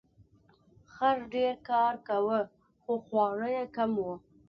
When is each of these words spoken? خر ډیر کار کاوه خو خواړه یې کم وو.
خر 0.93 1.17
ډیر 1.33 1.53
کار 1.69 1.93
کاوه 2.07 2.39
خو 2.81 2.93
خواړه 3.05 3.47
یې 3.55 3.63
کم 3.75 3.91
وو. 4.03 4.13